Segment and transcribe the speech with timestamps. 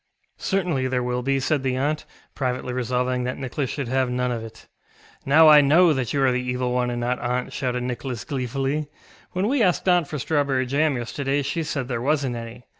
[0.39, 4.31] ŌĆ£Certainly there will be, ŌĆØ said the aunt, privately resolving that Nicholas should have none
[4.31, 4.65] of it.
[5.27, 8.23] ŌĆ£Now I know that you are the Evil One and not aunt, ŌĆØ shouted Nicholas
[8.25, 8.87] gleefully;
[9.35, 12.65] ŌĆ£when we asked aunt for strawberry jam yesterday she said there wasnŌĆÖt any.